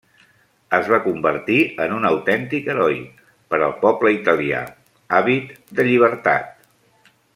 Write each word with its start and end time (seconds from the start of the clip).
Es 0.75 0.87
va 0.93 0.97
convertir 1.07 1.57
en 1.85 1.93
un 1.97 2.07
autèntic 2.11 2.71
heroi 2.75 2.97
per 3.53 3.59
al 3.67 3.75
poble 3.85 4.15
italià, 4.15 4.63
àvid 5.19 5.53
de 5.81 5.87
llibertat. 5.91 6.67